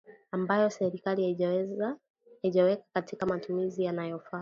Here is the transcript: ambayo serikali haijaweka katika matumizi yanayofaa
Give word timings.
ambayo 0.31 0.69
serikali 0.69 1.37
haijaweka 2.41 2.83
katika 2.93 3.25
matumizi 3.25 3.83
yanayofaa 3.83 4.39